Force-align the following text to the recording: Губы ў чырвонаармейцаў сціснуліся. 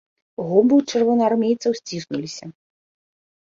Губы 0.51 0.73
ў 0.79 0.87
чырвонаармейцаў 0.93 1.71
сціснуліся. 1.81 2.45